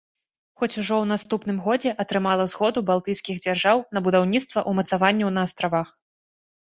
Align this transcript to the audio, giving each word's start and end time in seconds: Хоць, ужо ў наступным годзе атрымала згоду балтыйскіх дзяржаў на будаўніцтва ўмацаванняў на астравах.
Хоць, 0.59 0.75
ужо 0.81 0.95
ў 1.01 1.05
наступным 1.11 1.59
годзе 1.65 1.91
атрымала 2.05 2.47
згоду 2.53 2.79
балтыйскіх 2.89 3.35
дзяржаў 3.47 3.85
на 3.99 4.07
будаўніцтва 4.09 4.67
ўмацаванняў 4.73 5.29
на 5.37 5.41
астравах. 5.51 5.97